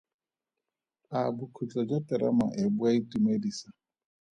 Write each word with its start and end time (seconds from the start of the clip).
A 1.17 1.19
bokhutlo 1.35 1.81
jwa 1.87 1.99
terama 2.09 2.45
e 2.61 2.63
bo 2.75 2.83
a 2.89 2.91
itumedisa? 2.99 3.67